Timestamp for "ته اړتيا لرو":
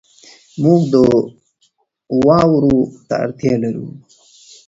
3.07-3.87